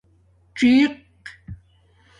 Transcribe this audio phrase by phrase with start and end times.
[0.57, 0.91] څِیق